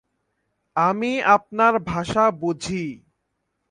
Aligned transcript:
আমি 0.75 1.11
আপনার 1.35 1.73
ভাষা 1.83 2.23
বুঝি। 2.31 2.85